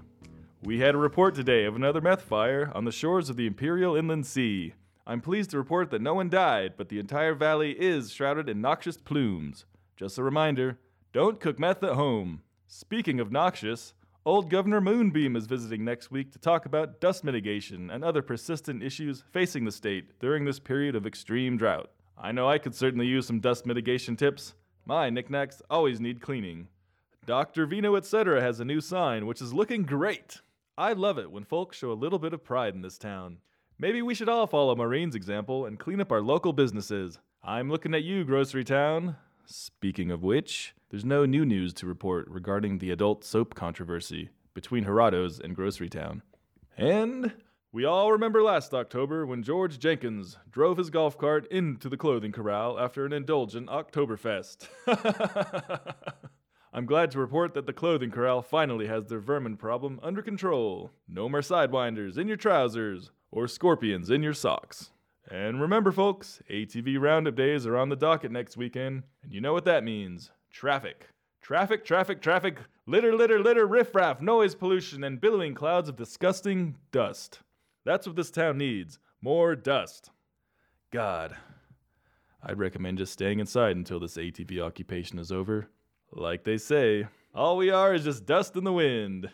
We 0.61 0.77
had 0.77 0.93
a 0.93 0.99
report 0.99 1.33
today 1.33 1.65
of 1.65 1.75
another 1.75 1.99
meth 1.99 2.21
fire 2.21 2.71
on 2.75 2.85
the 2.85 2.91
shores 2.91 3.27
of 3.27 3.37
the 3.37 3.47
Imperial 3.47 3.95
Inland 3.95 4.27
Sea. 4.27 4.75
I'm 5.07 5.19
pleased 5.19 5.49
to 5.49 5.57
report 5.57 5.89
that 5.89 6.03
no 6.03 6.13
one 6.13 6.29
died, 6.29 6.73
but 6.77 6.89
the 6.89 6.99
entire 6.99 7.33
valley 7.33 7.71
is 7.71 8.11
shrouded 8.11 8.47
in 8.47 8.61
noxious 8.61 8.97
plumes. 8.97 9.65
Just 9.95 10.19
a 10.19 10.23
reminder 10.23 10.77
don't 11.11 11.39
cook 11.39 11.57
meth 11.57 11.81
at 11.81 11.93
home. 11.93 12.43
Speaking 12.67 13.19
of 13.19 13.31
noxious, 13.31 13.95
old 14.27 14.51
Governor 14.51 14.79
Moonbeam 14.79 15.35
is 15.35 15.47
visiting 15.47 15.83
next 15.83 16.11
week 16.11 16.31
to 16.33 16.37
talk 16.37 16.67
about 16.67 17.01
dust 17.01 17.23
mitigation 17.23 17.89
and 17.89 18.03
other 18.03 18.21
persistent 18.21 18.83
issues 18.83 19.23
facing 19.31 19.65
the 19.65 19.71
state 19.71 20.19
during 20.19 20.45
this 20.45 20.59
period 20.59 20.95
of 20.95 21.07
extreme 21.07 21.57
drought. 21.57 21.89
I 22.19 22.31
know 22.31 22.49
I 22.49 22.57
could 22.57 22.73
certainly 22.73 23.05
use 23.05 23.27
some 23.27 23.39
dust 23.39 23.65
mitigation 23.65 24.15
tips. 24.15 24.55
My 24.85 25.09
knickknacks 25.09 25.61
always 25.69 25.99
need 25.99 26.21
cleaning. 26.21 26.67
Dr. 27.25 27.65
Vino 27.65 27.95
Etc. 27.95 28.41
has 28.41 28.59
a 28.59 28.65
new 28.65 28.81
sign, 28.81 29.25
which 29.27 29.41
is 29.41 29.53
looking 29.53 29.83
great. 29.83 30.41
I 30.77 30.93
love 30.93 31.19
it 31.19 31.31
when 31.31 31.43
folks 31.43 31.77
show 31.77 31.91
a 31.91 31.93
little 31.93 32.19
bit 32.19 32.33
of 32.33 32.43
pride 32.43 32.73
in 32.73 32.81
this 32.81 32.97
town. 32.97 33.37
Maybe 33.77 34.01
we 34.01 34.15
should 34.15 34.29
all 34.29 34.47
follow 34.47 34.75
Maureen's 34.75 35.13
example 35.13 35.65
and 35.65 35.77
clean 35.77 36.01
up 36.01 36.11
our 36.11 36.21
local 36.21 36.53
businesses. 36.53 37.19
I'm 37.43 37.69
looking 37.69 37.93
at 37.93 38.03
you, 38.03 38.23
Grocery 38.23 38.63
Town. 38.63 39.17
Speaking 39.45 40.09
of 40.09 40.23
which, 40.23 40.73
there's 40.89 41.05
no 41.05 41.25
new 41.25 41.45
news 41.45 41.73
to 41.75 41.85
report 41.85 42.27
regarding 42.29 42.79
the 42.79 42.91
adult 42.91 43.23
soap 43.23 43.53
controversy 43.53 44.29
between 44.53 44.85
Gerardo's 44.85 45.39
and 45.39 45.55
Grocery 45.55 45.89
Town. 45.89 46.23
And 46.75 47.33
we 47.77 47.85
all 47.85 48.11
remember 48.11 48.41
last 48.41 48.73
October 48.73 49.23
when 49.23 49.43
George 49.43 49.77
Jenkins 49.77 50.39
drove 50.49 50.79
his 50.79 50.89
golf 50.89 51.15
cart 51.15 51.45
into 51.51 51.89
the 51.89 51.95
clothing 51.95 52.31
corral 52.31 52.79
after 52.79 53.05
an 53.05 53.13
indulgent 53.13 53.67
Oktoberfest. 53.67 54.67
I'm 56.73 56.87
glad 56.87 57.11
to 57.11 57.19
report 57.19 57.53
that 57.53 57.67
the 57.67 57.73
clothing 57.73 58.09
corral 58.09 58.41
finally 58.41 58.87
has 58.87 59.05
their 59.05 59.19
vermin 59.19 59.57
problem 59.57 59.99
under 60.01 60.23
control. 60.23 60.89
No 61.07 61.29
more 61.29 61.41
sidewinders 61.41 62.17
in 62.17 62.27
your 62.27 62.35
trousers 62.35 63.11
or 63.29 63.47
scorpions 63.47 64.09
in 64.09 64.23
your 64.23 64.33
socks. 64.33 64.89
And 65.29 65.61
remember, 65.61 65.91
folks, 65.91 66.41
ATV 66.49 66.99
Roundup 66.99 67.35
Days 67.35 67.67
are 67.67 67.77
on 67.77 67.89
the 67.89 67.95
docket 67.95 68.31
next 68.31 68.57
weekend, 68.57 69.03
and 69.21 69.31
you 69.31 69.39
know 69.39 69.53
what 69.53 69.65
that 69.65 69.83
means 69.83 70.31
traffic. 70.49 71.09
Traffic, 71.43 71.85
traffic, 71.85 72.23
traffic, 72.23 72.57
litter, 72.87 73.15
litter, 73.15 73.39
litter, 73.39 73.67
riffraff, 73.67 74.19
noise 74.19 74.55
pollution, 74.55 75.03
and 75.03 75.21
billowing 75.21 75.53
clouds 75.53 75.89
of 75.89 75.95
disgusting 75.95 76.75
dust. 76.91 77.41
That's 77.87 78.05
what 78.05 78.17
this 78.17 78.31
town 78.31 78.57
needs 78.57 78.99
more 79.21 79.55
dust. 79.55 80.09
God, 80.91 81.37
I'd 82.43 82.59
recommend 82.59 82.97
just 82.97 83.13
staying 83.13 83.39
inside 83.39 83.77
until 83.77 83.97
this 83.97 84.17
ATV 84.17 84.59
occupation 84.59 85.17
is 85.19 85.31
over. 85.31 85.69
Like 86.11 86.43
they 86.43 86.57
say, 86.57 87.07
all 87.33 87.55
we 87.55 87.69
are 87.69 87.93
is 87.93 88.03
just 88.03 88.25
dust 88.25 88.57
in 88.57 88.65
the 88.65 88.73
wind. 88.73 89.29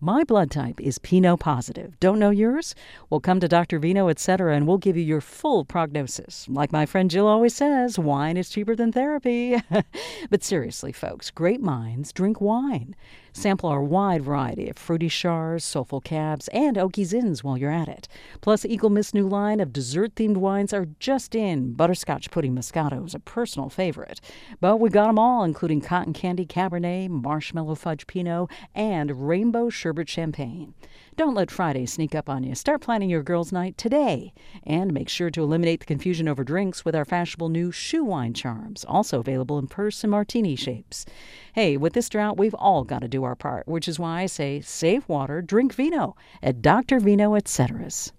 My 0.00 0.24
blood 0.24 0.50
type 0.50 0.80
is 0.80 0.98
Pinot 0.98 1.38
positive. 1.38 2.00
Don't 2.00 2.18
know 2.18 2.30
yours? 2.30 2.74
Well, 3.08 3.20
come 3.20 3.38
to 3.38 3.46
Dr. 3.46 3.78
Vino, 3.78 4.08
etc., 4.08 4.56
and 4.56 4.66
we'll 4.66 4.78
give 4.78 4.96
you 4.96 5.04
your 5.04 5.20
full 5.20 5.64
prognosis. 5.64 6.48
Like 6.48 6.72
my 6.72 6.86
friend 6.86 7.08
Jill 7.08 7.28
always 7.28 7.54
says, 7.54 8.00
wine 8.00 8.36
is 8.36 8.50
cheaper 8.50 8.74
than 8.74 8.90
therapy. 8.90 9.62
but 10.28 10.42
seriously, 10.42 10.90
folks, 10.90 11.30
great 11.30 11.60
minds 11.60 12.12
drink 12.12 12.40
wine. 12.40 12.96
Sample 13.32 13.70
our 13.70 13.82
wide 13.82 14.22
variety 14.22 14.68
of 14.68 14.76
fruity 14.76 15.08
chars, 15.08 15.64
soulful 15.64 16.00
cabs, 16.00 16.48
and 16.48 16.76
oaky 16.76 17.04
zins 17.04 17.42
while 17.42 17.56
you're 17.56 17.70
at 17.70 17.88
it. 17.88 18.06
Plus, 18.40 18.64
Eagle 18.64 18.90
Mist 18.90 19.14
new 19.14 19.26
line 19.26 19.58
of 19.58 19.72
dessert-themed 19.72 20.36
wines 20.36 20.72
are 20.72 20.86
just 21.00 21.34
in. 21.34 21.72
Butterscotch 21.72 22.30
pudding 22.30 22.54
Moscato 22.54 23.06
is 23.06 23.14
a 23.14 23.18
personal 23.18 23.68
favorite. 23.70 24.20
But 24.60 24.76
we 24.78 24.90
got 24.90 25.06
them 25.06 25.18
all, 25.18 25.44
including 25.44 25.80
cotton 25.80 26.12
candy 26.12 26.44
Cabernet, 26.44 27.08
marshmallow 27.08 27.74
fudge 27.76 28.06
Pinot, 28.06 28.50
and 28.74 29.28
rainbow 29.28 29.70
sherbet 29.70 30.08
champagne. 30.08 30.74
Don't 31.14 31.34
let 31.34 31.50
Friday 31.50 31.84
sneak 31.84 32.14
up 32.14 32.30
on 32.30 32.42
you. 32.42 32.54
Start 32.54 32.80
planning 32.80 33.10
your 33.10 33.22
girls' 33.22 33.52
night 33.52 33.76
today. 33.76 34.32
And 34.64 34.94
make 34.94 35.10
sure 35.10 35.30
to 35.30 35.42
eliminate 35.42 35.80
the 35.80 35.86
confusion 35.86 36.26
over 36.26 36.42
drinks 36.42 36.86
with 36.86 36.96
our 36.96 37.04
fashionable 37.04 37.50
new 37.50 37.70
shoe 37.70 38.02
wine 38.02 38.32
charms, 38.32 38.82
also 38.86 39.20
available 39.20 39.58
in 39.58 39.66
purse 39.66 40.02
and 40.02 40.10
martini 40.10 40.56
shapes. 40.56 41.04
Hey, 41.52 41.76
with 41.76 41.92
this 41.92 42.08
drought, 42.08 42.38
we've 42.38 42.54
all 42.54 42.84
got 42.84 43.00
to 43.00 43.08
do 43.08 43.24
our 43.24 43.36
part, 43.36 43.68
which 43.68 43.88
is 43.88 43.98
why 43.98 44.22
I 44.22 44.26
say 44.26 44.62
save 44.62 45.06
water, 45.06 45.42
drink 45.42 45.74
vino 45.74 46.16
at 46.42 46.62
Dr. 46.62 46.98
Vino, 46.98 47.34
etc.'s. 47.34 48.12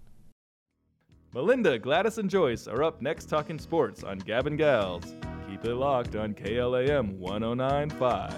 Melinda, 1.34 1.80
Gladys, 1.80 2.18
and 2.18 2.30
Joyce 2.30 2.68
are 2.68 2.84
up 2.84 3.02
next 3.02 3.28
talking 3.28 3.58
sports 3.58 4.04
on 4.04 4.18
Gavin 4.18 4.56
Gals. 4.56 5.16
Keep 5.48 5.64
it 5.64 5.74
locked 5.74 6.14
on 6.14 6.32
KLAM 6.32 7.18
1095. 7.18 8.34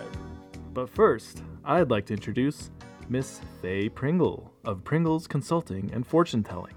But 0.73 0.89
first, 0.89 1.43
I'd 1.63 1.91
like 1.91 2.07
to 2.07 2.15
introduce 2.15 2.71
Miss 3.09 3.41
Faye 3.63 3.89
Pringle 3.89 4.53
of 4.65 4.83
Pringle's 4.83 5.27
Consulting 5.27 5.91
and 5.93 6.07
Fortune 6.07 6.43
Telling. 6.43 6.75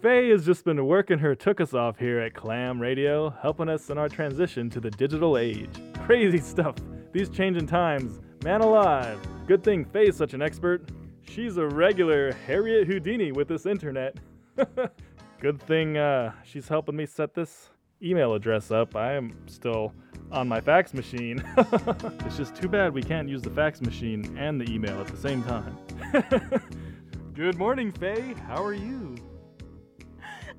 Faye 0.00 0.30
has 0.30 0.46
just 0.46 0.64
been 0.64 0.86
working 0.86 1.18
her 1.18 1.34
took 1.34 1.60
us 1.60 1.74
off 1.74 1.98
here 1.98 2.20
at 2.20 2.34
Clam 2.34 2.80
Radio, 2.80 3.30
helping 3.30 3.68
us 3.68 3.90
in 3.90 3.98
our 3.98 4.08
transition 4.08 4.70
to 4.70 4.80
the 4.80 4.90
digital 4.92 5.36
age. 5.36 5.70
Crazy 6.04 6.38
stuff. 6.38 6.76
These 7.12 7.30
changing 7.30 7.66
times. 7.66 8.20
Man 8.44 8.60
alive. 8.60 9.18
Good 9.46 9.64
thing 9.64 9.84
Faye's 9.84 10.16
such 10.16 10.34
an 10.34 10.42
expert. 10.42 10.90
She's 11.22 11.56
a 11.56 11.66
regular 11.66 12.32
Harriet 12.46 12.86
Houdini 12.86 13.32
with 13.32 13.48
this 13.48 13.66
internet. 13.66 14.16
Good 15.40 15.60
thing 15.62 15.96
uh, 15.96 16.32
she's 16.44 16.68
helping 16.68 16.96
me 16.96 17.06
set 17.06 17.34
this 17.34 17.70
email 18.02 18.34
address 18.34 18.70
up. 18.70 18.96
I 18.96 19.14
am 19.14 19.34
still 19.46 19.92
on 20.30 20.48
my 20.48 20.60
fax 20.60 20.94
machine. 20.94 21.42
it's 21.56 22.36
just 22.36 22.54
too 22.54 22.68
bad 22.68 22.92
we 22.92 23.02
can't 23.02 23.28
use 23.28 23.42
the 23.42 23.50
fax 23.50 23.80
machine 23.80 24.36
and 24.38 24.60
the 24.60 24.70
email 24.72 25.00
at 25.00 25.08
the 25.08 25.16
same 25.16 25.42
time. 25.44 25.76
Good 27.34 27.56
morning, 27.56 27.92
Faye. 27.92 28.34
How 28.46 28.64
are 28.64 28.74
you? 28.74 29.16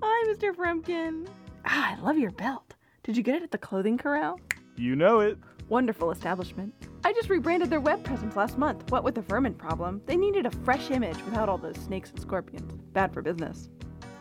Hi, 0.02 0.34
Mr. 0.34 0.56
Frumpkin. 0.56 1.28
Ah, 1.66 1.98
I 1.98 2.02
love 2.02 2.18
your 2.18 2.32
belt. 2.32 2.76
Did 3.04 3.18
you 3.18 3.24
get 3.24 3.36
it 3.36 3.44
at 3.44 3.52
the 3.52 3.58
clothing 3.58 3.98
corral? 3.98 4.40
You 4.78 4.96
know 4.96 5.20
it. 5.20 5.38
Wonderful 5.68 6.12
establishment. 6.12 6.74
I 7.04 7.14
just 7.14 7.30
rebranded 7.30 7.70
their 7.70 7.80
web 7.80 8.04
presence 8.04 8.36
last 8.36 8.58
month. 8.58 8.90
What 8.92 9.04
with 9.04 9.16
the 9.16 9.22
vermin 9.22 9.54
problem, 9.54 10.02
they 10.06 10.16
needed 10.16 10.46
a 10.46 10.52
fresh 10.52 10.90
image 10.90 11.24
without 11.26 11.50
all 11.50 11.58
those 11.58 11.76
snakes 11.78 12.10
and 12.12 12.20
scorpions. 12.20 12.72
Bad 12.94 13.14
for 13.14 13.22
business. 13.22 13.70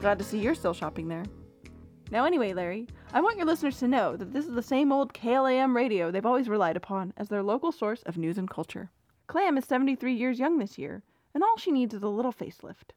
Glad 0.00 0.18
to 0.18 0.25
see 0.25 0.38
you're 0.38 0.54
still 0.54 0.75
shopping 0.75 1.08
there. 1.08 1.25
Now, 2.10 2.24
anyway, 2.24 2.54
Larry, 2.54 2.86
I 3.12 3.20
want 3.20 3.36
your 3.36 3.44
listeners 3.44 3.78
to 3.80 3.88
know 3.88 4.16
that 4.16 4.32
this 4.32 4.46
is 4.46 4.54
the 4.54 4.62
same 4.62 4.92
old 4.92 5.12
KLAM 5.12 5.76
radio 5.76 6.10
they've 6.10 6.24
always 6.24 6.48
relied 6.48 6.76
upon 6.76 7.12
as 7.18 7.28
their 7.28 7.42
local 7.42 7.70
source 7.70 8.02
of 8.04 8.16
news 8.16 8.38
and 8.38 8.48
culture. 8.48 8.90
Clam 9.26 9.58
is 9.58 9.66
73 9.66 10.14
years 10.14 10.38
young 10.38 10.56
this 10.56 10.78
year, 10.78 11.02
and 11.34 11.44
all 11.44 11.58
she 11.58 11.70
needs 11.70 11.92
is 11.92 12.02
a 12.02 12.08
little 12.08 12.32
facelift. 12.32 12.92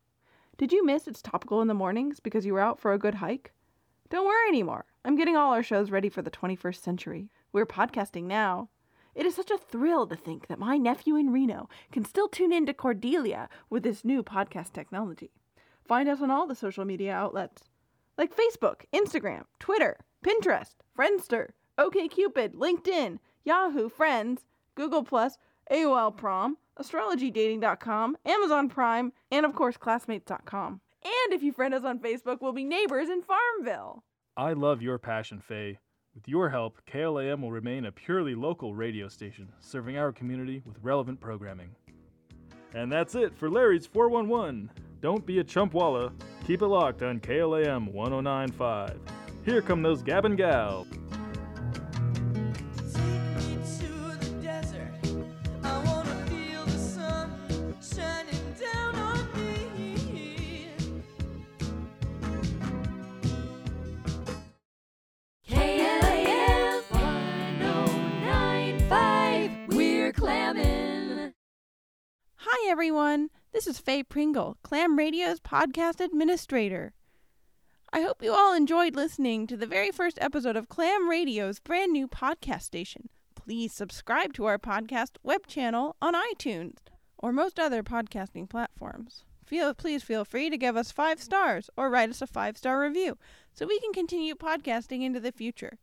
Did 0.57 0.71
you 0.71 0.85
miss 0.85 1.09
It's 1.09 1.21
Topical 1.21 1.61
in 1.61 1.67
the 1.67 1.73
Mornings 1.73 2.21
because 2.21 2.45
you 2.45 2.53
were 2.53 2.61
out 2.61 2.79
for 2.79 2.93
a 2.93 2.97
good 2.97 3.15
hike? 3.15 3.51
Don't 4.09 4.25
worry 4.25 4.47
anymore. 4.47 4.85
I'm 5.03 5.17
getting 5.17 5.35
all 5.35 5.51
our 5.51 5.63
shows 5.63 5.91
ready 5.91 6.07
for 6.07 6.21
the 6.21 6.31
21st 6.31 6.81
century. 6.81 7.29
We're 7.51 7.65
podcasting 7.65 8.23
now. 8.23 8.69
It 9.13 9.25
is 9.25 9.35
such 9.35 9.51
a 9.51 9.57
thrill 9.57 10.07
to 10.07 10.15
think 10.15 10.47
that 10.47 10.57
my 10.57 10.77
nephew 10.77 11.17
in 11.17 11.33
Reno 11.33 11.67
can 11.91 12.05
still 12.05 12.29
tune 12.29 12.53
in 12.53 12.65
to 12.65 12.73
Cordelia 12.73 13.49
with 13.69 13.83
this 13.83 14.05
new 14.05 14.23
podcast 14.23 14.71
technology. 14.71 15.31
Find 15.83 16.07
us 16.07 16.21
on 16.21 16.31
all 16.31 16.47
the 16.47 16.55
social 16.55 16.85
media 16.85 17.13
outlets 17.13 17.63
like 18.17 18.35
Facebook, 18.35 18.81
Instagram, 18.93 19.43
Twitter, 19.59 19.97
Pinterest, 20.25 20.75
Friendster, 20.97 21.49
OKCupid, 21.77 22.53
LinkedIn, 22.55 23.19
Yahoo, 23.43 23.89
Friends, 23.89 24.45
Google 24.75 25.03
AOL 25.71 26.15
Prom, 26.15 26.57
AstrologyDating.com, 26.79 28.17
Amazon 28.25 28.69
Prime, 28.69 29.13
and 29.31 29.45
of 29.45 29.55
course 29.55 29.77
Classmates.com. 29.77 30.81
And 31.03 31.33
if 31.33 31.41
you 31.41 31.51
friend 31.51 31.73
us 31.73 31.83
on 31.83 31.99
Facebook, 31.99 32.41
we'll 32.41 32.53
be 32.53 32.63
neighbors 32.63 33.09
in 33.09 33.23
Farmville. 33.23 34.03
I 34.37 34.53
love 34.53 34.81
your 34.81 34.97
passion, 34.97 35.39
Faye. 35.39 35.79
With 36.13 36.27
your 36.27 36.49
help, 36.49 36.81
KLAM 36.85 37.41
will 37.41 37.51
remain 37.51 37.85
a 37.85 37.91
purely 37.91 38.35
local 38.35 38.75
radio 38.75 39.07
station, 39.07 39.47
serving 39.59 39.97
our 39.97 40.11
community 40.11 40.61
with 40.65 40.75
relevant 40.81 41.19
programming. 41.19 41.69
And 42.73 42.91
that's 42.91 43.15
it 43.15 43.35
for 43.35 43.49
Larry's 43.49 43.85
411. 43.85 44.69
Don't 45.01 45.25
be 45.25 45.39
a 45.39 45.43
chump, 45.43 45.73
chumpwalla. 45.73 46.13
Keep 46.45 46.61
it 46.61 46.67
locked 46.67 47.01
on 47.01 47.19
KLAM 47.19 47.91
1095. 47.91 48.99
Here 49.43 49.63
come 49.63 49.81
those 49.81 50.03
Gab 50.03 50.25
and 50.25 50.37
Gal. 50.37 50.85
KLAM 65.49 66.83
1095. 66.89 69.51
We're 69.69 70.13
clamming. 70.13 71.33
Hi, 72.35 72.69
everyone. 72.69 73.31
This 73.53 73.67
is 73.67 73.79
Faye 73.79 74.01
Pringle, 74.01 74.55
Clam 74.63 74.97
Radio's 74.97 75.41
podcast 75.41 75.99
administrator. 75.99 76.93
I 77.91 77.99
hope 77.99 78.23
you 78.23 78.31
all 78.31 78.53
enjoyed 78.53 78.95
listening 78.95 79.45
to 79.47 79.57
the 79.57 79.67
very 79.67 79.91
first 79.91 80.17
episode 80.21 80.55
of 80.55 80.69
Clam 80.69 81.09
Radio's 81.09 81.59
brand 81.59 81.91
new 81.91 82.07
podcast 82.07 82.61
station. 82.61 83.09
Please 83.35 83.73
subscribe 83.73 84.33
to 84.35 84.45
our 84.45 84.57
podcast 84.57 85.17
web 85.21 85.47
channel 85.47 85.97
on 86.01 86.13
iTunes 86.13 86.77
or 87.17 87.33
most 87.33 87.59
other 87.59 87.83
podcasting 87.83 88.49
platforms. 88.49 89.25
Feel, 89.45 89.73
please 89.73 90.01
feel 90.01 90.23
free 90.23 90.49
to 90.49 90.57
give 90.57 90.77
us 90.77 90.93
five 90.93 91.21
stars 91.21 91.69
or 91.75 91.89
write 91.89 92.09
us 92.09 92.21
a 92.21 92.27
five 92.27 92.57
star 92.57 92.79
review 92.79 93.17
so 93.51 93.67
we 93.67 93.81
can 93.81 93.91
continue 93.91 94.33
podcasting 94.33 95.03
into 95.03 95.19
the 95.19 95.33
future. 95.33 95.77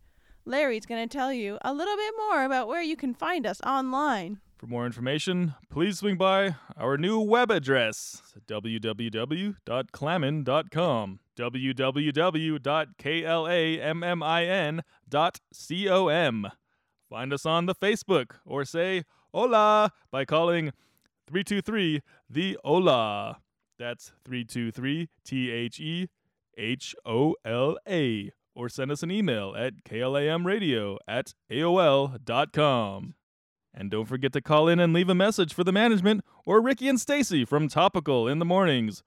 Larry's 0.46 0.86
going 0.86 1.06
to 1.06 1.16
tell 1.16 1.34
you 1.34 1.58
a 1.60 1.74
little 1.74 1.96
bit 1.96 2.14
more 2.16 2.44
about 2.44 2.66
where 2.66 2.82
you 2.82 2.96
can 2.96 3.12
find 3.12 3.46
us 3.46 3.60
online. 3.60 4.40
For 4.58 4.66
more 4.66 4.84
information, 4.86 5.54
please 5.70 6.00
swing 6.00 6.16
by 6.16 6.56
our 6.76 6.98
new 6.98 7.20
web 7.20 7.52
address, 7.52 8.20
www.klammin.com. 8.48 11.20
Find 17.08 17.32
us 17.32 17.46
on 17.46 17.66
the 17.66 17.74
Facebook 17.76 18.30
or 18.44 18.64
say 18.64 19.04
hola 19.32 19.92
by 20.10 20.24
calling 20.24 20.72
323 21.28 22.02
the 22.28 22.58
hola. 22.64 23.38
That's 23.78 24.10
323 24.24 25.08
T 25.24 25.50
H 25.52 25.78
E 25.78 26.08
H 26.56 26.96
O 27.06 27.36
L 27.44 27.78
A. 27.88 28.32
Or 28.56 28.68
send 28.68 28.90
us 28.90 29.04
an 29.04 29.12
email 29.12 29.54
at 29.56 29.84
klamradio 29.84 30.96
at 31.06 31.34
AOL.com. 31.48 33.14
And 33.74 33.90
don't 33.90 34.06
forget 34.06 34.32
to 34.32 34.40
call 34.40 34.68
in 34.68 34.80
and 34.80 34.92
leave 34.92 35.08
a 35.08 35.14
message 35.14 35.54
for 35.54 35.64
the 35.64 35.72
management 35.72 36.24
or 36.44 36.60
Ricky 36.60 36.88
and 36.88 37.00
Stacy 37.00 37.44
from 37.44 37.68
Topical 37.68 38.26
in 38.26 38.38
the 38.38 38.44
mornings. 38.44 39.02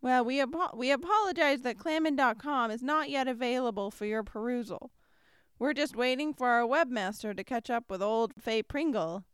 Well, 0.00 0.24
we 0.24 0.40
apo- 0.40 0.76
we 0.76 0.90
apologize 0.90 1.62
that 1.62 1.78
clammin.com 1.78 2.70
is 2.70 2.82
not 2.82 3.08
yet 3.08 3.28
available 3.28 3.90
for 3.90 4.04
your 4.04 4.22
perusal. 4.22 4.90
We're 5.58 5.74
just 5.74 5.94
waiting 5.94 6.34
for 6.34 6.48
our 6.48 6.66
webmaster 6.66 7.36
to 7.36 7.44
catch 7.44 7.70
up 7.70 7.84
with 7.88 8.02
old 8.02 8.32
Faye 8.36 8.64
Pringle. 8.64 9.24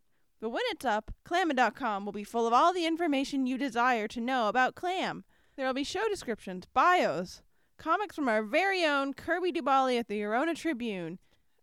But 0.41 0.51
when 0.51 0.63
it's 0.69 0.85
up, 0.85 1.11
clammin.com 1.25 2.05
will 2.05 2.13
be 2.13 2.23
full 2.23 2.47
of 2.47 2.53
all 2.53 2.73
the 2.73 2.87
information 2.87 3.47
you 3.47 3.57
desire 3.59 4.07
to 4.09 4.21
know 4.21 4.49
about 4.49 4.75
Clam. 4.75 5.25
There 5.57 5.67
will 5.67 5.75
be 5.75 5.85
show 5.85 6.07
descriptions, 6.09 6.67
bios, 6.73 7.43
comics 7.79 8.15
from 8.15 8.29
our 8.29 8.43
very 8.43 8.85
own 8.85 9.15
Kirby 9.15 9.53
Dubali 9.53 9.99
at 9.99 10.09
the 10.09 10.23
Arona 10.23 10.55
Tribune, 10.55 11.19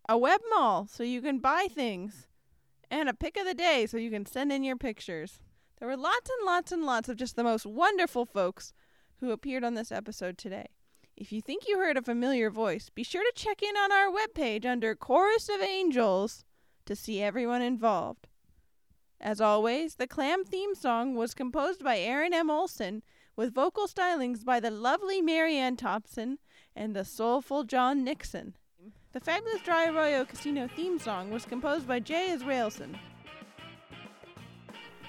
a 0.09 0.17
web 0.17 0.41
mall 0.49 0.87
so 0.89 1.03
you 1.03 1.21
can 1.21 1.39
buy 1.39 1.67
things, 1.71 2.27
and 2.95 3.09
a 3.09 3.13
pic 3.13 3.35
of 3.35 3.45
the 3.45 3.53
day 3.53 3.85
so 3.85 3.97
you 3.97 4.09
can 4.09 4.25
send 4.25 4.53
in 4.53 4.63
your 4.63 4.77
pictures. 4.77 5.41
There 5.79 5.87
were 5.89 5.97
lots 5.97 6.29
and 6.29 6.45
lots 6.45 6.71
and 6.71 6.85
lots 6.85 7.09
of 7.09 7.17
just 7.17 7.35
the 7.35 7.43
most 7.43 7.65
wonderful 7.65 8.25
folks 8.25 8.71
who 9.19 9.31
appeared 9.31 9.65
on 9.65 9.73
this 9.73 9.91
episode 9.91 10.37
today. 10.37 10.67
If 11.17 11.33
you 11.33 11.41
think 11.41 11.67
you 11.67 11.77
heard 11.77 11.97
a 11.97 12.01
familiar 12.01 12.49
voice, 12.49 12.89
be 12.89 13.03
sure 13.03 13.21
to 13.21 13.31
check 13.35 13.61
in 13.61 13.75
on 13.75 13.91
our 13.91 14.09
webpage 14.09 14.65
under 14.65 14.95
Chorus 14.95 15.49
of 15.49 15.59
Angels 15.61 16.45
to 16.85 16.95
see 16.95 17.21
everyone 17.21 17.61
involved. 17.61 18.27
As 19.19 19.41
always, 19.41 19.95
the 19.95 20.07
Clam 20.07 20.45
theme 20.45 20.73
song 20.73 21.15
was 21.15 21.33
composed 21.33 21.83
by 21.83 21.99
Aaron 21.99 22.33
M. 22.33 22.49
Olson 22.49 23.03
with 23.35 23.53
vocal 23.53 23.87
stylings 23.87 24.45
by 24.45 24.61
the 24.61 24.71
lovely 24.71 25.21
Marianne 25.21 25.75
Thompson 25.75 26.39
and 26.73 26.95
the 26.95 27.03
soulful 27.03 27.65
John 27.65 28.05
Nixon. 28.05 28.55
The 29.15 29.21
fabulous 29.21 29.61
Dry 29.61 29.87
Arroyo 29.87 30.25
Casino 30.25 30.67
theme 30.67 30.99
song 30.99 31.31
was 31.31 31.45
composed 31.45 31.87
by 31.87 32.01
Jay 32.01 32.35
Israelson. 32.37 32.97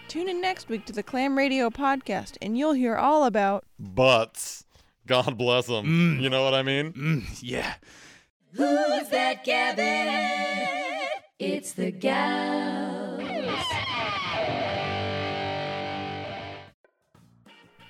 Tune 0.06 0.28
in 0.28 0.40
next 0.40 0.68
week 0.68 0.86
to 0.86 0.92
the 0.92 1.02
Clam 1.02 1.36
Radio 1.36 1.70
podcast, 1.70 2.36
and 2.40 2.56
you'll 2.56 2.74
hear 2.74 2.94
all 2.94 3.24
about 3.24 3.64
Butts. 3.80 4.64
God 5.08 5.36
bless 5.36 5.66
them. 5.66 5.86
Mm. 5.86 6.22
You 6.22 6.30
know 6.30 6.44
what 6.44 6.54
I 6.54 6.62
mean? 6.62 6.92
Mm, 6.92 7.38
yeah. 7.42 7.74
Who's 8.52 9.08
that 9.08 9.44
gabbing? 9.44 11.08
It's 11.40 11.72
the 11.72 11.90
gals. 11.90 13.24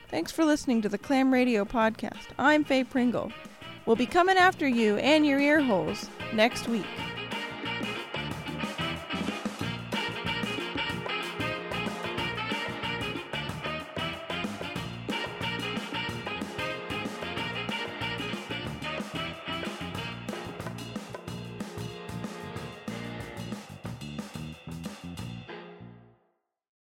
Thanks 0.09 0.33
for 0.33 0.47
listening 0.47 0.81
to 0.81 0.89
the 0.89 0.97
Clam 0.97 1.31
Radio 1.31 1.67
podcast. 1.67 2.29
I'm 2.39 2.65
Faye 2.65 2.85
Pringle. 2.85 3.31
We'll 3.87 3.97
be 3.97 4.07
coming 4.07 4.37
after 4.37 4.67
you 4.67 4.97
and 4.97 5.25
your 5.25 5.39
ear 5.39 5.61
holes 5.61 6.11
next 6.35 6.69
week. 6.69 6.85